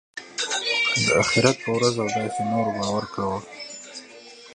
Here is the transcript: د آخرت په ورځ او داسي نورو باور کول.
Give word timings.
د 1.03 1.05
آخرت 1.21 1.55
په 1.63 1.69
ورځ 1.77 1.95
او 2.01 2.07
داسي 2.15 2.43
نورو 2.51 2.71
باور 2.79 3.03
کول. 3.13 3.41